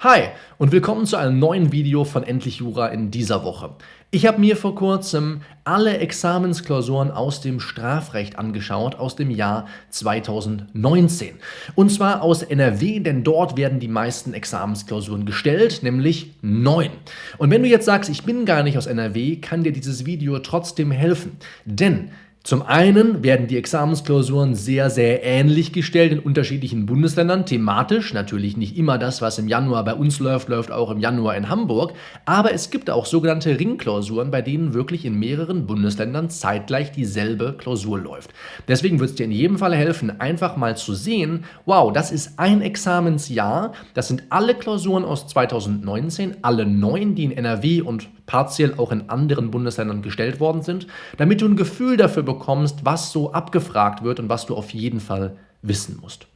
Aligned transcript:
Hi 0.00 0.28
und 0.58 0.70
willkommen 0.70 1.06
zu 1.06 1.16
einem 1.16 1.40
neuen 1.40 1.72
Video 1.72 2.04
von 2.04 2.22
Endlich 2.22 2.58
Jura 2.58 2.86
in 2.86 3.10
dieser 3.10 3.42
Woche. 3.42 3.70
Ich 4.12 4.26
habe 4.26 4.38
mir 4.38 4.56
vor 4.56 4.76
kurzem 4.76 5.40
alle 5.64 5.98
Examensklausuren 5.98 7.10
aus 7.10 7.40
dem 7.40 7.58
Strafrecht 7.58 8.38
angeschaut 8.38 8.94
aus 8.94 9.16
dem 9.16 9.28
Jahr 9.28 9.66
2019. 9.90 11.34
Und 11.74 11.90
zwar 11.90 12.22
aus 12.22 12.44
NRW, 12.44 13.00
denn 13.00 13.24
dort 13.24 13.56
werden 13.56 13.80
die 13.80 13.88
meisten 13.88 14.34
Examensklausuren 14.34 15.26
gestellt, 15.26 15.82
nämlich 15.82 16.30
neun. 16.42 16.90
Und 17.38 17.50
wenn 17.50 17.64
du 17.64 17.68
jetzt 17.68 17.86
sagst, 17.86 18.08
ich 18.08 18.22
bin 18.22 18.44
gar 18.44 18.62
nicht 18.62 18.78
aus 18.78 18.86
NRW, 18.86 19.40
kann 19.40 19.64
dir 19.64 19.72
dieses 19.72 20.06
Video 20.06 20.38
trotzdem 20.38 20.92
helfen. 20.92 21.38
Denn 21.64 22.12
zum 22.48 22.62
einen 22.62 23.22
werden 23.22 23.46
die 23.46 23.58
Examensklausuren 23.58 24.54
sehr, 24.54 24.88
sehr 24.88 25.22
ähnlich 25.22 25.74
gestellt 25.74 26.12
in 26.12 26.18
unterschiedlichen 26.18 26.86
Bundesländern, 26.86 27.44
thematisch. 27.44 28.14
Natürlich 28.14 28.56
nicht 28.56 28.78
immer 28.78 28.96
das, 28.96 29.20
was 29.20 29.38
im 29.38 29.48
Januar 29.48 29.84
bei 29.84 29.92
uns 29.92 30.18
läuft, 30.18 30.48
läuft 30.48 30.70
auch 30.70 30.90
im 30.90 30.98
Januar 30.98 31.36
in 31.36 31.50
Hamburg. 31.50 31.92
Aber 32.24 32.54
es 32.54 32.70
gibt 32.70 32.88
auch 32.88 33.04
sogenannte 33.04 33.60
Ringklausuren, 33.60 34.30
bei 34.30 34.40
denen 34.40 34.72
wirklich 34.72 35.04
in 35.04 35.18
mehreren 35.18 35.66
Bundesländern 35.66 36.30
zeitgleich 36.30 36.90
dieselbe 36.90 37.52
Klausur 37.52 37.98
läuft. 37.98 38.30
Deswegen 38.66 38.98
wird 38.98 39.10
es 39.10 39.16
dir 39.16 39.24
in 39.24 39.32
jedem 39.32 39.58
Fall 39.58 39.74
helfen, 39.74 40.18
einfach 40.18 40.56
mal 40.56 40.74
zu 40.74 40.94
sehen, 40.94 41.44
wow, 41.66 41.92
das 41.92 42.10
ist 42.10 42.38
ein 42.38 42.62
Examensjahr. 42.62 43.74
Das 43.92 44.08
sind 44.08 44.22
alle 44.30 44.54
Klausuren 44.54 45.04
aus 45.04 45.26
2019, 45.26 46.38
alle 46.40 46.64
neun, 46.64 47.14
die 47.14 47.24
in 47.24 47.32
NRW 47.32 47.82
und 47.82 48.08
partiell 48.28 48.74
auch 48.76 48.92
in 48.92 49.10
anderen 49.10 49.50
Bundesländern 49.50 50.02
gestellt 50.02 50.38
worden 50.38 50.62
sind, 50.62 50.86
damit 51.16 51.40
du 51.40 51.46
ein 51.46 51.56
Gefühl 51.56 51.96
dafür 51.96 52.22
bekommst, 52.22 52.84
was 52.84 53.10
so 53.10 53.32
abgefragt 53.32 54.04
wird 54.04 54.20
und 54.20 54.28
was 54.28 54.46
du 54.46 54.54
auf 54.54 54.70
jeden 54.70 55.00
Fall 55.00 55.36
wissen 55.62 55.98
musst. 56.00 56.28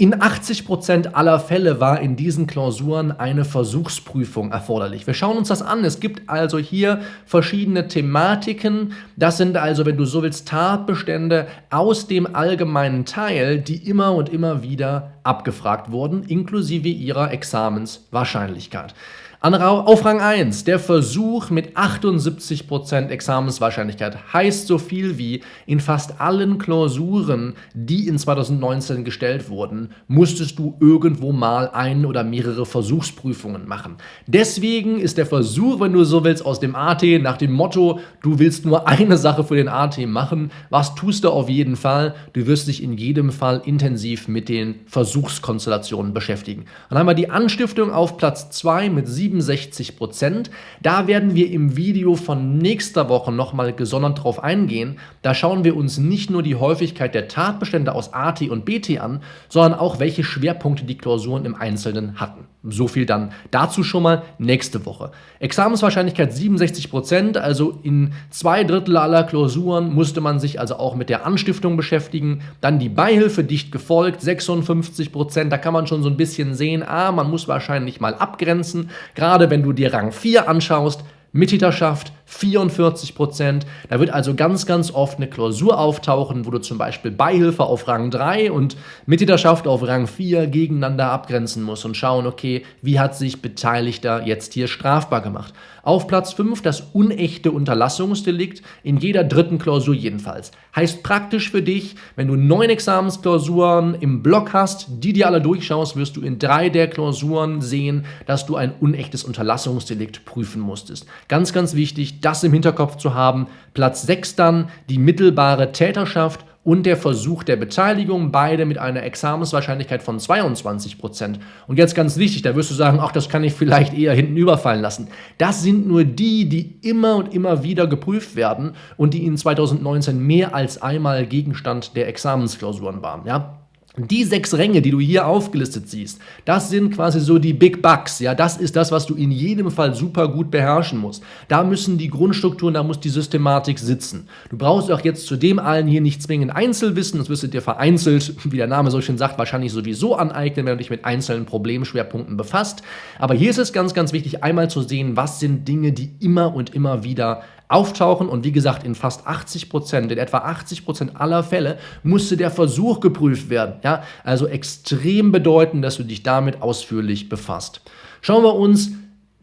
In 0.00 0.18
80 0.18 0.64
Prozent 0.64 1.14
aller 1.14 1.38
Fälle 1.38 1.78
war 1.78 2.00
in 2.00 2.16
diesen 2.16 2.46
Klausuren 2.46 3.12
eine 3.12 3.44
Versuchsprüfung 3.44 4.50
erforderlich. 4.50 5.06
Wir 5.06 5.12
schauen 5.12 5.36
uns 5.36 5.48
das 5.48 5.60
an. 5.60 5.84
Es 5.84 6.00
gibt 6.00 6.30
also 6.30 6.58
hier 6.58 7.02
verschiedene 7.26 7.86
Thematiken. 7.86 8.94
Das 9.16 9.36
sind 9.36 9.58
also, 9.58 9.84
wenn 9.84 9.98
du 9.98 10.06
so 10.06 10.22
willst, 10.22 10.48
Tatbestände 10.48 11.48
aus 11.68 12.06
dem 12.06 12.34
allgemeinen 12.34 13.04
Teil, 13.04 13.58
die 13.58 13.76
immer 13.76 14.14
und 14.14 14.30
immer 14.30 14.62
wieder 14.62 15.10
abgefragt 15.22 15.92
wurden, 15.92 16.22
inklusive 16.22 16.88
ihrer 16.88 17.30
Examenswahrscheinlichkeit. 17.30 18.94
Auf 19.42 20.04
Rang 20.04 20.20
1, 20.20 20.64
der 20.64 20.78
Versuch 20.78 21.48
mit 21.48 21.74
78% 21.74 23.08
Examenswahrscheinlichkeit 23.08 24.34
heißt 24.34 24.66
so 24.66 24.76
viel 24.76 25.16
wie 25.16 25.40
in 25.64 25.80
fast 25.80 26.20
allen 26.20 26.58
Klausuren, 26.58 27.54
die 27.72 28.06
in 28.06 28.18
2019 28.18 29.02
gestellt 29.02 29.48
wurden, 29.48 29.92
musstest 30.08 30.58
du 30.58 30.76
irgendwo 30.78 31.32
mal 31.32 31.70
ein 31.70 32.04
oder 32.04 32.22
mehrere 32.22 32.66
Versuchsprüfungen 32.66 33.66
machen. 33.66 33.96
Deswegen 34.26 35.00
ist 35.00 35.16
der 35.16 35.24
Versuch, 35.24 35.80
wenn 35.80 35.94
du 35.94 36.04
so 36.04 36.22
willst, 36.22 36.44
aus 36.44 36.60
dem 36.60 36.74
AT 36.74 37.02
nach 37.22 37.38
dem 37.38 37.52
Motto, 37.52 37.98
du 38.20 38.38
willst 38.38 38.66
nur 38.66 38.86
eine 38.88 39.16
Sache 39.16 39.42
für 39.42 39.56
den 39.56 39.68
AT 39.68 40.06
machen, 40.06 40.50
was 40.68 40.94
tust 40.94 41.24
du 41.24 41.30
auf 41.30 41.48
jeden 41.48 41.76
Fall? 41.76 42.14
Du 42.34 42.46
wirst 42.46 42.68
dich 42.68 42.82
in 42.82 42.92
jedem 42.92 43.32
Fall 43.32 43.62
intensiv 43.64 44.28
mit 44.28 44.50
den 44.50 44.80
Versuchskonstellationen 44.84 46.12
beschäftigen. 46.12 46.66
Dann 46.90 46.98
haben 46.98 47.06
wir 47.06 47.14
die 47.14 47.30
Anstiftung 47.30 47.90
auf 47.90 48.18
Platz 48.18 48.50
2 48.50 48.90
mit 48.90 49.08
7 49.08 49.29
67 49.30 49.96
Prozent. 49.96 50.50
Da 50.82 51.06
werden 51.06 51.34
wir 51.34 51.50
im 51.50 51.76
Video 51.76 52.16
von 52.16 52.58
nächster 52.58 53.08
Woche 53.08 53.32
nochmal 53.32 53.72
gesondert 53.72 54.22
drauf 54.22 54.42
eingehen. 54.42 54.98
Da 55.22 55.34
schauen 55.34 55.64
wir 55.64 55.76
uns 55.76 55.98
nicht 55.98 56.30
nur 56.30 56.42
die 56.42 56.56
Häufigkeit 56.56 57.14
der 57.14 57.28
Tatbestände 57.28 57.94
aus 57.94 58.12
AT 58.12 58.42
und 58.42 58.64
BT 58.64 59.00
an, 59.00 59.22
sondern 59.48 59.78
auch 59.78 59.98
welche 59.98 60.24
Schwerpunkte 60.24 60.84
die 60.84 60.98
Klausuren 60.98 61.44
im 61.44 61.54
Einzelnen 61.54 62.20
hatten. 62.20 62.46
So 62.62 62.88
viel 62.88 63.06
dann 63.06 63.32
dazu 63.50 63.82
schon 63.82 64.02
mal 64.02 64.22
nächste 64.38 64.84
Woche. 64.84 65.12
Examenswahrscheinlichkeit 65.38 66.34
67 66.34 66.90
Prozent, 66.90 67.38
also 67.38 67.78
in 67.82 68.12
zwei 68.28 68.64
Drittel 68.64 68.98
aller 68.98 69.24
Klausuren 69.24 69.94
musste 69.94 70.20
man 70.20 70.38
sich 70.38 70.60
also 70.60 70.76
auch 70.76 70.94
mit 70.94 71.08
der 71.08 71.24
Anstiftung 71.24 71.78
beschäftigen. 71.78 72.42
Dann 72.60 72.78
die 72.78 72.90
Beihilfe 72.90 73.44
dicht 73.44 73.72
gefolgt, 73.72 74.20
56 74.20 75.10
Prozent. 75.10 75.50
Da 75.50 75.56
kann 75.56 75.72
man 75.72 75.86
schon 75.86 76.02
so 76.02 76.10
ein 76.10 76.18
bisschen 76.18 76.54
sehen, 76.54 76.82
ah, 76.86 77.12
man 77.12 77.30
muss 77.30 77.48
wahrscheinlich 77.48 77.98
mal 77.98 78.14
abgrenzen. 78.14 78.90
Gerade 79.14 79.48
wenn 79.48 79.62
du 79.62 79.72
dir 79.72 79.94
Rang 79.94 80.12
4 80.12 80.46
anschaust, 80.46 81.02
Mittäterschaft 81.32 82.12
44 82.30 83.14
Prozent. 83.14 83.66
Da 83.88 83.98
wird 83.98 84.10
also 84.10 84.34
ganz, 84.34 84.64
ganz 84.64 84.92
oft 84.92 85.18
eine 85.18 85.28
Klausur 85.28 85.78
auftauchen, 85.78 86.46
wo 86.46 86.50
du 86.50 86.58
zum 86.58 86.78
Beispiel 86.78 87.10
Beihilfe 87.10 87.64
auf 87.64 87.88
Rang 87.88 88.10
3 88.10 88.52
und 88.52 88.76
Mittäterschaft 89.06 89.66
auf 89.66 89.86
Rang 89.86 90.06
4 90.06 90.46
gegeneinander 90.46 91.10
abgrenzen 91.10 91.62
musst 91.62 91.84
und 91.84 91.96
schauen, 91.96 92.26
okay, 92.26 92.62
wie 92.82 93.00
hat 93.00 93.16
sich 93.16 93.42
Beteiligter 93.42 94.26
jetzt 94.26 94.54
hier 94.54 94.68
strafbar 94.68 95.22
gemacht. 95.22 95.54
Auf 95.82 96.06
Platz 96.06 96.32
5 96.34 96.62
das 96.62 96.82
unechte 96.92 97.50
Unterlassungsdelikt, 97.50 98.62
in 98.82 98.98
jeder 98.98 99.24
dritten 99.24 99.58
Klausur 99.58 99.94
jedenfalls. 99.94 100.52
Heißt 100.76 101.02
praktisch 101.02 101.50
für 101.50 101.62
dich, 101.62 101.96
wenn 102.16 102.28
du 102.28 102.36
neun 102.36 102.70
Examensklausuren 102.70 103.94
im 103.94 104.22
Block 104.22 104.52
hast, 104.52 104.86
die 104.88 105.12
dir 105.12 105.26
alle 105.26 105.40
durchschaust, 105.40 105.96
wirst 105.96 106.16
du 106.16 106.20
in 106.20 106.38
drei 106.38 106.68
der 106.68 106.88
Klausuren 106.88 107.60
sehen, 107.60 108.04
dass 108.26 108.46
du 108.46 108.56
ein 108.56 108.72
unechtes 108.78 109.24
Unterlassungsdelikt 109.24 110.24
prüfen 110.26 110.60
musstest. 110.60 111.06
Ganz, 111.28 111.52
ganz 111.52 111.74
wichtig, 111.74 112.20
das 112.20 112.44
im 112.44 112.52
Hinterkopf 112.52 112.96
zu 112.96 113.14
haben. 113.14 113.46
Platz 113.74 114.02
6 114.02 114.36
dann 114.36 114.68
die 114.88 114.98
mittelbare 114.98 115.72
Täterschaft 115.72 116.44
und 116.62 116.84
der 116.84 116.96
Versuch 116.96 117.42
der 117.42 117.56
Beteiligung, 117.56 118.32
beide 118.32 118.66
mit 118.66 118.78
einer 118.78 119.02
Examenswahrscheinlichkeit 119.02 120.02
von 120.02 120.20
22 120.20 120.98
Prozent. 120.98 121.40
Und 121.66 121.78
jetzt 121.78 121.94
ganz 121.94 122.18
wichtig, 122.18 122.42
da 122.42 122.54
wirst 122.54 122.70
du 122.70 122.74
sagen, 122.74 122.98
ach, 123.00 123.12
das 123.12 123.28
kann 123.28 123.44
ich 123.44 123.54
vielleicht 123.54 123.94
eher 123.94 124.12
hinten 124.12 124.36
überfallen 124.36 124.82
lassen. 124.82 125.08
Das 125.38 125.62
sind 125.62 125.86
nur 125.86 126.04
die, 126.04 126.48
die 126.48 126.78
immer 126.82 127.16
und 127.16 127.32
immer 127.34 127.62
wieder 127.62 127.86
geprüft 127.86 128.36
werden 128.36 128.72
und 128.98 129.14
die 129.14 129.24
in 129.24 129.36
2019 129.36 130.18
mehr 130.18 130.54
als 130.54 130.82
einmal 130.82 131.26
Gegenstand 131.26 131.96
der 131.96 132.08
Examensklausuren 132.08 133.00
waren. 133.00 133.26
Ja? 133.26 133.59
Die 134.06 134.24
sechs 134.24 134.54
Ränge, 134.54 134.82
die 134.82 134.90
du 134.90 135.00
hier 135.00 135.26
aufgelistet 135.26 135.88
siehst, 135.88 136.20
das 136.44 136.70
sind 136.70 136.94
quasi 136.94 137.20
so 137.20 137.38
die 137.38 137.52
Big 137.52 137.82
Bucks. 137.82 138.20
Ja, 138.20 138.34
das 138.34 138.56
ist 138.56 138.76
das, 138.76 138.92
was 138.92 139.06
du 139.06 139.14
in 139.14 139.30
jedem 139.30 139.70
Fall 139.70 139.94
super 139.94 140.28
gut 140.28 140.50
beherrschen 140.50 140.98
musst. 140.98 141.22
Da 141.48 141.64
müssen 141.64 141.98
die 141.98 142.08
Grundstrukturen, 142.08 142.74
da 142.74 142.82
muss 142.82 143.00
die 143.00 143.08
Systematik 143.08 143.78
sitzen. 143.78 144.28
Du 144.48 144.56
brauchst 144.56 144.90
auch 144.90 145.00
jetzt 145.00 145.26
zu 145.26 145.36
dem 145.36 145.58
allen 145.58 145.86
hier 145.86 146.00
nicht 146.00 146.22
zwingend 146.22 146.54
Einzelwissen. 146.54 147.18
Das 147.18 147.28
wirst 147.28 147.42
du 147.42 147.48
dir 147.48 147.62
vereinzelt, 147.62 148.34
wie 148.44 148.56
der 148.56 148.66
Name 148.66 148.90
so 148.90 149.00
schön 149.00 149.18
sagt, 149.18 149.38
wahrscheinlich 149.38 149.72
sowieso 149.72 150.14
aneignen, 150.14 150.66
wenn 150.66 150.74
du 150.74 150.78
dich 150.78 150.90
mit 150.90 151.04
einzelnen 151.04 151.46
Problemschwerpunkten 151.46 152.36
befasst. 152.36 152.82
Aber 153.18 153.34
hier 153.34 153.50
ist 153.50 153.58
es 153.58 153.72
ganz, 153.72 153.94
ganz 153.94 154.12
wichtig, 154.12 154.42
einmal 154.42 154.70
zu 154.70 154.82
sehen, 154.82 155.16
was 155.16 155.40
sind 155.40 155.66
Dinge, 155.68 155.92
die 155.92 156.10
immer 156.20 156.54
und 156.54 156.74
immer 156.74 157.04
wieder 157.04 157.42
auftauchen 157.70 158.28
und 158.28 158.44
wie 158.44 158.52
gesagt, 158.52 158.84
in 158.84 158.94
fast 158.94 159.26
80 159.26 159.70
Prozent, 159.70 160.10
in 160.10 160.18
etwa 160.18 160.38
80 160.38 160.84
Prozent 160.84 161.20
aller 161.20 161.42
Fälle 161.42 161.78
musste 162.02 162.36
der 162.36 162.50
Versuch 162.50 163.00
geprüft 163.00 163.48
werden. 163.48 163.76
Ja? 163.84 164.02
Also 164.24 164.46
extrem 164.46 165.32
bedeutend, 165.32 165.84
dass 165.84 165.96
du 165.96 166.02
dich 166.02 166.22
damit 166.22 166.62
ausführlich 166.62 167.28
befasst. 167.28 167.82
Schauen 168.22 168.42
wir 168.42 168.54
uns 168.54 168.90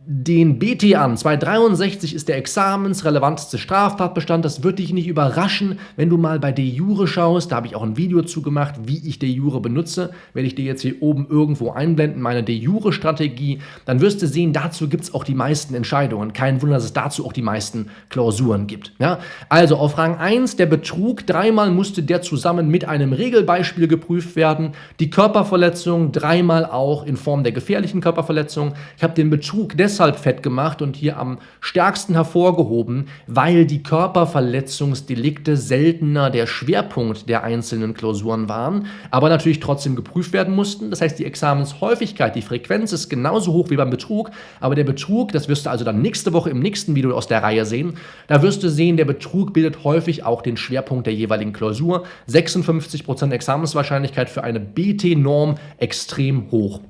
den 0.10 0.58
BT 0.58 0.96
an. 0.96 1.18
263 1.18 2.16
ist 2.16 2.30
der 2.30 2.38
examensrelevanteste 2.38 3.58
Straftatbestand. 3.58 4.46
Das 4.46 4.64
wird 4.64 4.80
dich 4.80 4.94
nicht 4.94 5.08
überraschen, 5.08 5.80
wenn 5.98 6.10
du 6.10 6.18
mal 6.18 6.40
bei 6.40 6.54
De 6.54 6.66
Jure 6.66 7.08
schaust. 7.08 7.52
Da 7.52 7.58
habe 7.58 7.68
ich 7.68 7.76
auch 7.76 7.84
ein 7.84 7.98
Video 7.98 8.22
zu 8.22 8.42
gemacht, 8.42 8.76
wie 8.86 9.06
ich 9.06 9.20
De 9.20 9.30
Jure 9.30 9.60
benutze. 9.60 10.12
Werde 10.34 10.48
ich 10.48 10.56
dir 10.56 10.64
jetzt 10.64 10.82
hier 10.82 11.02
oben 11.02 11.28
irgendwo 11.30 11.72
einblenden, 11.72 12.22
meine 12.22 12.42
De 12.42 12.56
Jure-Strategie. 12.56 13.60
Dann 13.84 14.00
wirst 14.00 14.22
du 14.22 14.28
sehen, 14.28 14.54
dazu 14.54 14.88
gibt 14.88 15.04
es 15.04 15.14
auch 15.14 15.26
die 15.26 15.36
meisten 15.36 15.76
Entscheidungen. 15.76 16.32
Kein 16.32 16.62
Wunder, 16.62 16.76
dass 16.76 16.86
es 16.86 16.94
dazu 16.94 17.26
auch 17.26 17.34
die 17.34 17.42
meisten 17.42 17.90
Klausuren 18.08 18.66
gibt. 18.66 18.94
Ja? 19.00 19.20
Also 19.50 19.76
auf 19.76 19.98
Rang 19.98 20.18
1 20.18 20.56
der 20.56 20.68
Betrug. 20.68 21.28
Dreimal 21.28 21.70
musste 21.70 22.02
der 22.02 22.22
zusammen 22.22 22.70
mit 22.70 22.86
einem 22.86 23.12
Regelbeispiel 23.12 23.90
geprüft 23.90 24.38
werden. 24.38 24.72
Die 25.02 25.10
Körperverletzung 25.10 26.14
dreimal 26.14 26.64
auch 26.64 27.06
in 27.06 27.18
Form 27.18 27.44
der 27.44 27.52
gefährlichen 27.52 28.00
Körperverletzung. 28.00 28.74
Ich 28.96 29.04
habe 29.04 29.14
den 29.14 29.30
Betrug 29.30 29.76
deshalb 29.76 29.97
deshalb 29.98 30.20
fett 30.20 30.44
gemacht 30.44 30.84
und 30.84 30.96
hier 30.96 31.18
am 31.18 31.40
stärksten 31.60 32.14
hervorgehoben, 32.14 33.08
weil 33.26 33.66
die 33.66 33.82
Körperverletzungsdelikte 33.82 35.58
seltener 35.58 36.30
der 36.30 36.46
Schwerpunkt 36.46 37.28
der 37.28 37.44
einzelnen 37.44 37.96
Klausuren 37.96 38.48
waren, 38.48 38.86
aber 39.10 39.30
natürlich 39.30 39.60
trotzdem 39.60 39.96
geprüft 39.96 40.34
werden 40.34 40.54
mussten. 40.54 40.92
Das 40.92 41.02
heißt, 41.02 41.18
die 41.18 41.26
Examenshäufigkeit, 41.26 42.36
die 42.36 42.44
Frequenz 42.44 42.94
ist 42.94 43.10
genauso 43.10 43.54
hoch 43.54 43.72
wie 43.72 43.76
beim 43.76 43.90
Betrug, 43.90 44.30
aber 44.60 44.76
der 44.76 44.84
Betrug, 44.84 45.32
das 45.32 45.48
wirst 45.48 45.66
du 45.66 45.72
also 45.72 45.84
dann 45.84 46.00
nächste 46.00 46.32
Woche 46.32 46.52
im 46.52 46.60
nächsten 46.60 46.94
Video 46.94 47.16
aus 47.16 47.26
der 47.26 47.42
Reihe 47.42 47.66
sehen, 47.66 47.96
da 48.28 48.44
wirst 48.44 48.62
du 48.62 48.70
sehen, 48.70 48.98
der 48.98 49.06
Betrug 49.06 49.52
bildet 49.54 49.84
häufig 49.84 50.26
auch 50.26 50.44
den 50.44 50.58
Schwerpunkt 50.58 51.08
der 51.08 51.16
jeweiligen 51.16 51.54
Klausur. 51.54 52.04
56% 52.30 53.32
Examenswahrscheinlichkeit 53.32 54.30
für 54.30 54.44
eine 54.44 54.60
BT-Norm 54.60 55.56
extrem 55.80 56.52
hoch. 56.52 56.82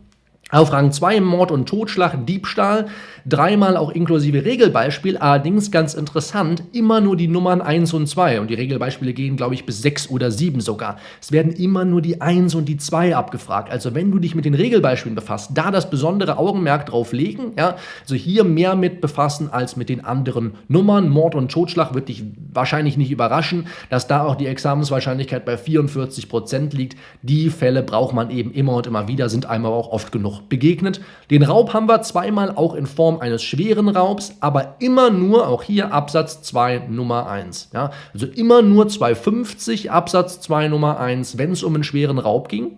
Auf 0.50 0.72
Rang 0.72 0.94
2 0.94 1.20
Mord 1.20 1.52
und 1.52 1.68
Totschlag, 1.68 2.26
Diebstahl, 2.26 2.88
dreimal 3.26 3.76
auch 3.76 3.92
inklusive 3.92 4.46
Regelbeispiel, 4.46 5.18
allerdings 5.18 5.72
ganz 5.72 5.94
interessant, 5.94 6.64
immer 6.72 7.02
nur 7.02 7.18
die 7.18 7.28
Nummern 7.28 7.62
1 7.62 7.94
und 7.94 8.08
2 8.08 8.40
und 8.40 8.50
die 8.50 8.54
Regelbeispiele 8.54 9.12
gehen, 9.12 9.36
glaube 9.36 9.56
ich, 9.56 9.66
bis 9.66 9.82
6 9.82 10.10
oder 10.10 10.32
7 10.32 10.62
sogar. 10.62 11.00
Es 11.22 11.34
werden 11.34 11.52
immer 11.52 11.84
nur 11.84 12.02
die 12.02 12.22
1 12.22 12.56
und 12.56 12.64
die 12.70 12.78
2 12.78 13.18
abgefragt. 13.18 13.70
Also 13.70 13.94
wenn 13.94 14.10
du 14.10 14.20
dich 14.20 14.36
mit 14.36 14.46
den 14.46 14.54
Regelbeispielen 14.54 15.16
befasst, 15.16 15.52
da 15.54 15.70
das 15.70 15.90
besondere 15.90 16.38
Augenmerk 16.38 16.86
drauf 16.86 17.12
legen, 17.12 17.52
ja, 17.58 17.76
also 18.04 18.16
hier 18.16 18.46
mehr 18.46 18.76
mit 18.76 19.02
befassen 19.02 19.50
als 19.52 19.76
mit 19.76 19.90
den 19.90 20.06
anderen 20.06 20.54
Nummern. 20.70 21.10
Mord 21.10 21.36
und 21.36 21.52
Totschlag 21.52 21.94
wird 21.94 22.08
dich 22.08 22.24
wahrscheinlich 22.58 22.98
nicht 22.98 23.12
überraschen, 23.12 23.68
dass 23.90 24.08
da 24.08 24.26
auch 24.26 24.36
die 24.36 24.48
Examenswahrscheinlichkeit 24.48 25.46
bei 25.46 25.58
44 25.58 26.28
Prozent 26.28 26.74
liegt. 26.74 26.98
Die 27.22 27.50
Fälle 27.50 27.84
braucht 27.84 28.14
man 28.14 28.30
eben 28.30 28.52
immer 28.52 28.74
und 28.74 28.88
immer 28.88 29.08
wieder, 29.08 29.30
sind 29.30 29.46
einmal 29.46 29.72
auch 29.72 29.88
oft 29.94 30.12
genug 30.12 30.50
begegnet. 30.50 31.00
Den 31.32 31.44
Raub 31.44 31.74
haben 31.74 31.88
wir 31.88 32.02
zweimal 32.02 32.52
auch 32.54 32.74
in 32.74 32.86
Form 32.86 33.20
eines 33.20 33.44
schweren 33.44 33.88
Raubs, 33.88 34.36
aber 34.42 34.76
immer 34.80 35.10
nur, 35.10 35.48
auch 35.48 35.64
hier 35.64 35.94
Absatz 35.94 36.42
2 36.42 36.88
Nummer 36.90 37.30
1. 37.30 37.70
Ja? 37.74 37.92
Also 38.14 38.26
immer 38.26 38.62
nur 38.62 38.90
250 38.90 39.92
Absatz 39.92 40.42
2 40.42 40.68
Nummer 40.68 41.00
1, 41.00 41.38
wenn 41.38 41.52
es 41.52 41.64
um 41.64 41.76
einen 41.76 41.84
schweren 41.84 42.18
Raub 42.18 42.50
ging. 42.50 42.78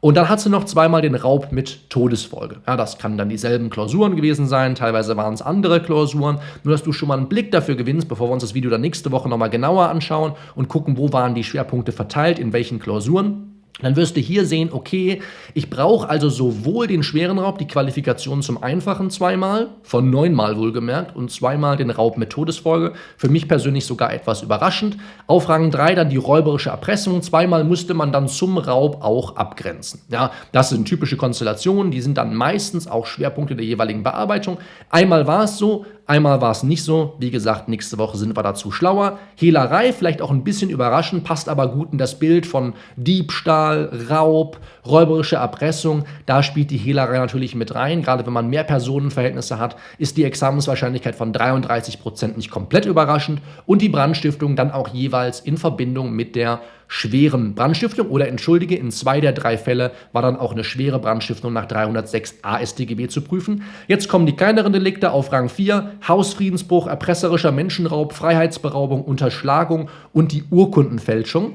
Und 0.00 0.16
dann 0.16 0.28
hat 0.28 0.40
sie 0.40 0.50
noch 0.50 0.64
zweimal 0.64 1.02
den 1.02 1.14
Raub 1.14 1.52
mit 1.52 1.90
Todesfolge. 1.90 2.56
Ja, 2.66 2.76
das 2.76 2.98
kann 2.98 3.16
dann 3.16 3.28
dieselben 3.28 3.70
Klausuren 3.70 4.14
gewesen 4.14 4.46
sein, 4.46 4.74
teilweise 4.74 5.16
waren 5.16 5.34
es 5.34 5.42
andere 5.42 5.80
Klausuren. 5.80 6.38
Nur, 6.64 6.72
dass 6.72 6.82
du 6.82 6.92
schon 6.92 7.08
mal 7.08 7.16
einen 7.16 7.28
Blick 7.28 7.50
dafür 7.50 7.76
gewinnst, 7.76 8.08
bevor 8.08 8.28
wir 8.28 8.32
uns 8.34 8.42
das 8.42 8.54
Video 8.54 8.70
dann 8.70 8.82
nächste 8.82 9.10
Woche 9.10 9.28
nochmal 9.28 9.50
genauer 9.50 9.88
anschauen 9.88 10.32
und 10.54 10.68
gucken, 10.68 10.98
wo 10.98 11.12
waren 11.12 11.34
die 11.34 11.44
Schwerpunkte 11.44 11.92
verteilt, 11.92 12.38
in 12.38 12.52
welchen 12.52 12.78
Klausuren 12.78 13.55
dann 13.82 13.94
wirst 13.94 14.16
du 14.16 14.20
hier 14.20 14.46
sehen, 14.46 14.70
okay, 14.72 15.20
ich 15.52 15.68
brauche 15.68 16.08
also 16.08 16.30
sowohl 16.30 16.86
den 16.86 17.02
schweren 17.02 17.38
Raub, 17.38 17.58
die 17.58 17.66
Qualifikation 17.66 18.40
zum 18.40 18.62
einfachen 18.62 19.10
zweimal, 19.10 19.68
von 19.82 20.08
neunmal 20.08 20.56
wohlgemerkt, 20.56 21.14
und 21.14 21.30
zweimal 21.30 21.76
den 21.76 21.90
Raub 21.90 22.16
mit 22.16 22.30
Todesfolge. 22.30 22.94
Für 23.18 23.28
mich 23.28 23.48
persönlich 23.48 23.84
sogar 23.84 24.14
etwas 24.14 24.42
überraschend. 24.42 24.96
Auf 25.26 25.50
Rang 25.50 25.70
3 25.70 25.94
dann 25.94 26.08
die 26.08 26.16
räuberische 26.16 26.70
Erpressung. 26.70 27.20
Zweimal 27.20 27.64
musste 27.64 27.92
man 27.92 28.12
dann 28.12 28.28
zum 28.28 28.56
Raub 28.56 29.02
auch 29.02 29.36
abgrenzen. 29.36 30.00
Ja, 30.08 30.32
das 30.52 30.70
sind 30.70 30.88
typische 30.88 31.18
Konstellationen, 31.18 31.90
die 31.90 32.00
sind 32.00 32.16
dann 32.16 32.34
meistens 32.34 32.88
auch 32.88 33.04
Schwerpunkte 33.04 33.56
der 33.56 33.66
jeweiligen 33.66 34.02
Bearbeitung. 34.02 34.56
Einmal 34.88 35.26
war 35.26 35.44
es 35.44 35.58
so, 35.58 35.84
Einmal 36.08 36.40
war 36.40 36.52
es 36.52 36.62
nicht 36.62 36.84
so. 36.84 37.16
Wie 37.18 37.32
gesagt, 37.32 37.68
nächste 37.68 37.98
Woche 37.98 38.16
sind 38.16 38.36
wir 38.36 38.42
dazu 38.44 38.70
schlauer. 38.70 39.18
Hehlerei, 39.34 39.92
vielleicht 39.92 40.22
auch 40.22 40.30
ein 40.30 40.44
bisschen 40.44 40.70
überraschend, 40.70 41.24
passt 41.24 41.48
aber 41.48 41.66
gut 41.66 41.90
in 41.90 41.98
das 41.98 42.20
Bild 42.20 42.46
von 42.46 42.74
Diebstahl, 42.94 43.90
Raub, 44.08 44.60
räuberische 44.86 45.36
Erpressung. 45.36 46.04
Da 46.24 46.44
spielt 46.44 46.70
die 46.70 46.76
Hehlerei 46.76 47.18
natürlich 47.18 47.56
mit 47.56 47.74
rein. 47.74 48.02
Gerade 48.02 48.24
wenn 48.24 48.32
man 48.32 48.48
mehr 48.48 48.62
Personenverhältnisse 48.62 49.58
hat, 49.58 49.74
ist 49.98 50.16
die 50.16 50.22
Examenswahrscheinlichkeit 50.22 51.16
von 51.16 51.32
33 51.32 52.00
Prozent 52.00 52.36
nicht 52.36 52.52
komplett 52.52 52.86
überraschend. 52.86 53.40
Und 53.66 53.82
die 53.82 53.88
Brandstiftung 53.88 54.54
dann 54.54 54.70
auch 54.70 54.88
jeweils 54.88 55.40
in 55.40 55.56
Verbindung 55.56 56.12
mit 56.12 56.36
der 56.36 56.60
schweren 56.88 57.54
Brandstiftung 57.54 58.08
oder 58.08 58.28
entschuldige, 58.28 58.76
in 58.76 58.90
zwei 58.90 59.20
der 59.20 59.32
drei 59.32 59.58
Fälle 59.58 59.92
war 60.12 60.22
dann 60.22 60.36
auch 60.36 60.52
eine 60.52 60.64
schwere 60.64 60.98
Brandstiftung 60.98 61.52
nach 61.52 61.66
306 61.66 62.36
AStGB 62.42 63.08
zu 63.08 63.22
prüfen. 63.22 63.62
Jetzt 63.88 64.08
kommen 64.08 64.26
die 64.26 64.36
kleineren 64.36 64.72
Delikte 64.72 65.10
auf 65.10 65.32
Rang 65.32 65.48
4, 65.48 65.92
Hausfriedensbruch, 66.06 66.86
erpresserischer 66.86 67.52
Menschenraub, 67.52 68.12
Freiheitsberaubung, 68.12 69.04
Unterschlagung 69.04 69.90
und 70.12 70.32
die 70.32 70.44
Urkundenfälschung. 70.50 71.54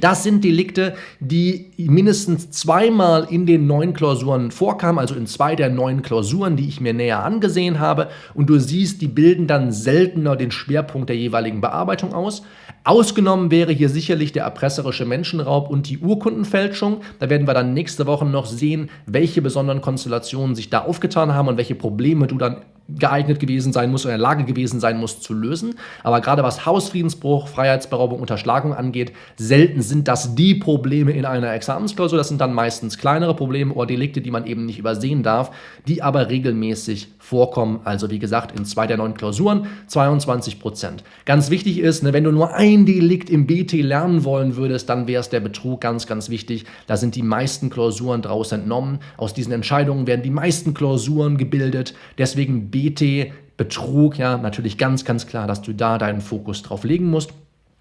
Das 0.00 0.22
sind 0.22 0.44
Delikte, 0.44 0.94
die 1.20 1.72
mindestens 1.78 2.50
zweimal 2.50 3.26
in 3.30 3.46
den 3.46 3.66
neuen 3.66 3.94
Klausuren 3.94 4.50
vorkamen, 4.50 4.98
also 4.98 5.14
in 5.14 5.26
zwei 5.26 5.56
der 5.56 5.70
neuen 5.70 6.02
Klausuren, 6.02 6.56
die 6.56 6.68
ich 6.68 6.80
mir 6.80 6.92
näher 6.92 7.24
angesehen 7.24 7.80
habe. 7.80 8.08
Und 8.34 8.50
du 8.50 8.58
siehst, 8.58 9.00
die 9.00 9.08
bilden 9.08 9.46
dann 9.46 9.72
seltener 9.72 10.36
den 10.36 10.50
Schwerpunkt 10.50 11.08
der 11.08 11.16
jeweiligen 11.16 11.60
Bearbeitung 11.60 12.12
aus. 12.12 12.42
Ausgenommen 12.84 13.50
wäre 13.50 13.72
hier 13.72 13.88
sicherlich 13.88 14.32
der 14.32 14.44
erpresserische 14.44 15.06
Menschenraub 15.06 15.70
und 15.70 15.88
die 15.88 15.98
Urkundenfälschung. 15.98 17.00
Da 17.18 17.30
werden 17.30 17.46
wir 17.46 17.54
dann 17.54 17.74
nächste 17.74 18.06
Woche 18.06 18.26
noch 18.26 18.46
sehen, 18.46 18.90
welche 19.06 19.42
besonderen 19.42 19.80
Konstellationen 19.80 20.54
sich 20.54 20.70
da 20.70 20.82
aufgetan 20.82 21.34
haben 21.34 21.48
und 21.48 21.56
welche 21.56 21.74
Probleme 21.74 22.26
du 22.26 22.36
dann 22.36 22.62
geeignet 22.88 23.40
gewesen 23.40 23.72
sein 23.72 23.90
muss 23.90 24.04
oder 24.04 24.14
in 24.14 24.20
der 24.20 24.28
Lage 24.28 24.44
gewesen 24.44 24.80
sein 24.80 24.98
muss 24.98 25.20
zu 25.20 25.34
lösen. 25.34 25.74
Aber 26.02 26.20
gerade 26.20 26.42
was 26.42 26.66
Hausfriedensbruch, 26.66 27.48
Freiheitsberaubung, 27.48 28.20
Unterschlagung 28.20 28.74
angeht, 28.74 29.12
selten 29.36 29.82
sind 29.82 30.08
das 30.08 30.34
die 30.34 30.54
Probleme 30.54 31.12
in 31.12 31.24
einer 31.24 31.52
Examensklausur. 31.52 32.18
Das 32.18 32.28
sind 32.28 32.40
dann 32.40 32.52
meistens 32.52 32.98
kleinere 32.98 33.34
Probleme 33.34 33.74
oder 33.74 33.86
Delikte, 33.86 34.20
die 34.20 34.30
man 34.30 34.46
eben 34.46 34.66
nicht 34.66 34.78
übersehen 34.78 35.22
darf, 35.22 35.50
die 35.88 36.02
aber 36.02 36.28
regelmäßig 36.28 37.08
vorkommen. 37.18 37.80
Also 37.82 38.10
wie 38.10 38.20
gesagt, 38.20 38.56
in 38.56 38.64
zwei 38.64 38.86
der 38.86 38.98
neun 38.98 39.14
Klausuren 39.14 39.66
22 39.88 40.60
Prozent. 40.60 41.02
Ganz 41.24 41.50
wichtig 41.50 41.80
ist, 41.80 42.04
ne, 42.04 42.12
wenn 42.12 42.22
du 42.22 42.30
nur 42.30 42.54
ein 42.54 42.86
Delikt 42.86 43.30
im 43.30 43.46
BT 43.46 43.72
lernen 43.82 44.24
wollen 44.24 44.54
würdest, 44.54 44.88
dann 44.88 45.08
wäre 45.08 45.20
es 45.20 45.28
der 45.28 45.40
Betrug 45.40 45.80
ganz, 45.80 46.06
ganz 46.06 46.30
wichtig. 46.30 46.66
Da 46.86 46.96
sind 46.96 47.16
die 47.16 47.22
meisten 47.22 47.68
Klausuren 47.68 48.22
draus 48.22 48.52
entnommen. 48.52 49.00
Aus 49.16 49.34
diesen 49.34 49.52
Entscheidungen 49.52 50.06
werden 50.06 50.22
die 50.22 50.30
meisten 50.30 50.72
Klausuren 50.72 51.36
gebildet. 51.36 51.94
Deswegen 52.16 52.70
BT, 52.76 53.32
Betrug, 53.56 54.18
ja, 54.18 54.36
natürlich 54.36 54.76
ganz, 54.76 55.06
ganz 55.06 55.26
klar, 55.26 55.46
dass 55.46 55.62
du 55.62 55.72
da 55.72 55.96
deinen 55.96 56.20
Fokus 56.20 56.62
drauf 56.62 56.84
legen 56.84 57.08
musst. 57.08 57.32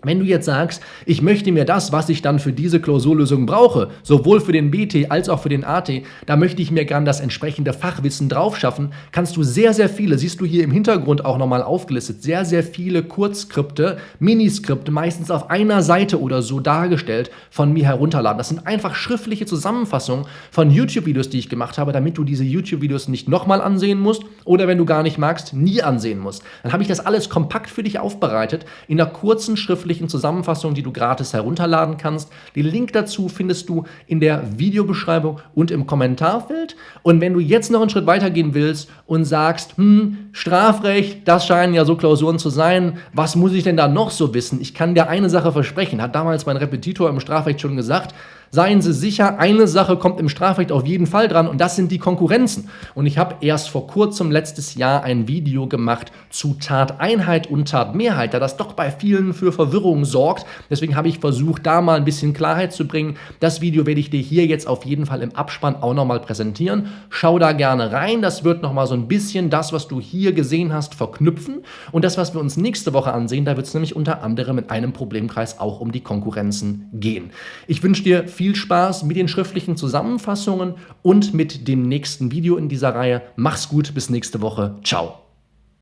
Wenn 0.04 0.20
du 0.20 0.26
jetzt 0.26 0.46
sagst, 0.46 0.84
ich 1.06 1.22
möchte 1.22 1.52
mir 1.54 1.64
das, 1.64 1.94
was 1.94 2.10
ich 2.10 2.22
dann 2.22 2.38
für 2.38 2.52
diese 2.52 2.82
Klausurlösung 2.82 3.46
brauche, 3.46 3.88
sowohl 4.04 4.42
für 4.42 4.52
den 4.52 4.70
BT 4.70 5.10
als 5.10 5.30
auch 5.30 5.40
für 5.40 5.50
den 5.50 5.64
AT, 5.64 5.90
da 6.26 6.36
möchte 6.36 6.62
ich 6.62 6.70
mir 6.70 6.84
gern 6.84 7.06
das 7.06 7.22
entsprechende 7.22 7.72
Fachwissen 7.72 8.28
drauf 8.28 8.58
schaffen, 8.58 8.92
kannst 9.14 9.38
du 9.38 9.42
sehr, 9.42 9.74
sehr 9.74 9.88
viele, 9.88 10.18
siehst 10.18 10.42
du 10.42 10.46
hier 10.46 10.66
im 10.66 10.72
Hintergrund 10.72 11.24
auch 11.24 11.38
nochmal 11.38 11.64
aufgelistet, 11.64 12.22
sehr, 12.22 12.44
sehr 12.44 12.62
viele 12.62 13.04
Kurzskripte, 13.04 13.98
Miniskripte, 14.20 14.92
meistens 14.92 15.32
auf 15.32 15.50
einer 15.50 15.82
Seite 15.82 16.22
oder 16.22 16.42
so 16.42 16.60
dargestellt, 16.60 17.32
von 17.50 17.72
mir 17.72 17.86
herunterladen. 17.86 18.38
Das 18.38 18.50
sind 18.50 18.68
einfach 18.68 18.96
schriftliche 18.96 19.46
Zusammenfassungen 19.46 20.26
von 20.52 20.70
YouTube-Videos, 20.70 21.30
die 21.30 21.40
ich 21.40 21.50
gemacht 21.50 21.78
habe, 21.78 21.94
damit 21.94 22.18
du 22.18 22.26
diese 22.26 22.44
YouTube-Videos 22.44 23.08
nicht 23.08 23.30
nochmal 23.30 23.62
ansehen 23.62 24.02
musst 24.02 24.24
oder 24.44 24.68
wenn 24.68 24.78
du 24.78 24.86
gar 24.86 25.04
nicht 25.04 25.18
magst, 25.18 25.54
nie 25.54 25.82
ansehen 25.82 26.20
musst. 26.20 26.44
Dann 26.64 26.74
habe 26.74 26.84
ich 26.84 26.90
das 26.90 27.00
alles 27.00 27.30
kompakt 27.30 27.70
für 27.70 27.82
dich 27.82 27.98
aufbereitet 27.98 28.66
in 28.88 29.00
einer 29.00 29.10
kurzen 29.10 29.58
schriftlichen 29.58 29.95
ausführlichen 29.96 30.10
Zusammenfassung, 30.10 30.74
die 30.74 30.84
du 30.84 30.92
gratis 30.92 31.34
herunterladen 31.34 31.98
kannst. 31.98 32.32
Den 32.56 32.66
Link 32.66 32.94
dazu 32.94 33.30
findest 33.30 33.70
du 33.70 33.86
in 34.08 34.20
der 34.20 34.44
Videobeschreibung 34.58 35.40
und 35.54 35.72
im 35.72 35.86
Kommentarfeld. 35.86 36.76
Und 37.04 37.22
wenn 37.22 37.34
du 37.34 37.40
jetzt 37.40 37.72
noch 37.72 37.82
einen 37.82 37.90
Schritt 37.90 38.06
weitergehen 38.06 38.54
willst 38.54 38.90
und 39.08 39.26
sagst, 39.26 39.78
hm, 39.78 40.30
Strafrecht, 40.32 41.28
das 41.28 41.46
scheinen 41.46 41.74
ja 41.74 41.86
so 41.86 41.96
Klausuren 41.96 42.40
zu 42.40 42.50
sein, 42.50 42.98
was 43.14 43.36
muss 43.36 43.54
ich 43.54 43.64
denn 43.64 43.78
da 43.78 43.88
noch 43.88 44.12
so 44.12 44.34
wissen? 44.34 44.62
Ich 44.62 44.74
kann 44.74 44.96
dir 44.96 45.08
eine 45.08 45.30
Sache 45.30 45.52
versprechen, 45.52 46.02
hat 46.02 46.16
damals 46.16 46.46
mein 46.46 46.58
Repetitor 46.58 47.10
im 47.10 47.20
Strafrecht 47.20 47.62
schon 47.62 47.76
gesagt, 47.76 48.14
seien 48.56 48.82
Sie 48.82 48.94
sicher, 48.94 49.38
eine 49.38 49.68
Sache 49.68 49.98
kommt 49.98 50.18
im 50.18 50.30
Strafrecht 50.30 50.72
auf 50.72 50.86
jeden 50.86 51.08
Fall 51.08 51.28
dran 51.28 51.50
und 51.50 51.60
das 51.60 51.76
sind 51.76 51.92
die 51.92 51.98
Konkurrenzen. 51.98 52.70
Und 52.94 53.06
ich 53.06 53.18
habe 53.18 53.36
erst 53.42 53.70
vor 53.70 53.86
kurzem 53.86 54.32
letztes 54.32 54.76
Jahr 54.76 55.04
ein 55.04 55.28
Video 55.28 55.68
gemacht 55.68 56.14
zu 56.30 56.56
Tateinheit 56.60 57.48
und 57.48 57.68
Tatmehrheit, 57.68 58.34
da 58.34 58.40
das 58.40 58.56
doch 58.56 58.72
bei 58.72 58.92
vielen 58.92 59.34
für 59.34 59.52
Verwirrung 59.52 60.06
sorgt. 60.06 60.46
Deswegen 60.70 60.96
habe 60.96 61.10
ich 61.10 61.20
versucht, 61.20 61.66
da 61.66 61.82
mal 61.82 61.98
ein 61.98 62.06
bisschen 62.06 62.34
Klarheit 62.34 62.72
zu 62.72 62.88
bringen. 62.88 63.18
Das 63.42 63.60
Video 63.60 63.86
werde 63.86 64.00
ich 64.00 64.10
dir 64.10 64.22
hier 64.22 64.46
jetzt 64.46 64.68
auf 64.68 64.86
jeden 64.86 65.06
Fall 65.06 65.22
im 65.22 65.36
Abspann 65.36 65.76
auch 65.76 65.94
nochmal 65.94 66.22
präsentieren. 66.22 66.88
Schau 67.10 67.38
da 67.40 67.52
gerne 67.52 67.92
rein. 67.92 68.22
Das 68.22 68.46
wird 68.46 68.62
nochmal 68.62 68.88
so 68.88 68.94
ein 68.94 69.10
bisschen 69.10 69.50
das, 69.50 69.74
was 69.74 69.90
du 69.90 70.00
hier 70.00 70.32
gesehen 70.32 70.72
hast, 70.72 70.96
verknüpfen. 70.96 71.64
Und 71.92 72.06
das, 72.06 72.18
was 72.18 72.34
wir 72.34 72.40
uns 72.40 72.56
nächste 72.56 72.94
Woche 72.94 73.12
ansehen, 73.12 73.44
da 73.44 73.58
wird 73.58 73.68
es 73.68 73.74
nämlich 73.74 73.98
unter 73.98 74.24
anderem 74.24 74.60
in 74.60 74.70
einem 74.70 74.94
Problemkreis 74.94 75.60
auch 75.60 75.82
um 75.82 75.92
die 75.92 76.00
Konkurrenzen 76.00 76.88
gehen. 76.94 77.32
Ich 77.68 77.84
wünsche 77.84 78.04
dir 78.04 78.30
viel 78.30 78.45
viel 78.46 78.56
Spaß 78.56 79.06
mit 79.06 79.18
den 79.18 79.28
schriftlichen 79.28 79.76
Zusammenfassungen 79.76 80.76
und 81.02 81.34
mit 81.34 81.68
dem 81.68 81.82
nächsten 81.82 82.32
Video 82.32 82.58
in 82.58 82.70
dieser 82.70 82.94
Reihe. 82.94 83.24
Mach's 83.36 83.70
gut, 83.70 83.96
bis 83.96 84.12
nächste 84.12 84.40
Woche. 84.40 84.76
Ciao. 84.84 85.25